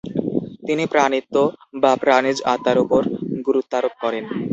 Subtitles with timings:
[0.67, 1.35] তিনি প্রাণিত্ব
[1.81, 3.01] বা প্রাণিজ আত্মার ওপর
[3.47, 4.23] গুরুত্বারোপ করেন।